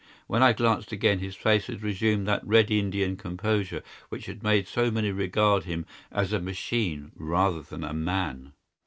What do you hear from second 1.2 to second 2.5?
face had resumed that